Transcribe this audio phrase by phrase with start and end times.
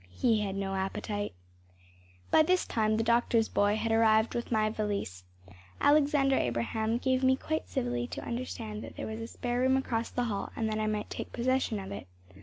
[0.15, 1.31] He had no appetite.
[2.31, 5.25] By this time the doctor’s boy had arrived with my valise.
[5.79, 10.09] Alexander Abraham gave me quite civilly to understand that there was a spare room across
[10.09, 12.07] the hall and that I might take possession of it.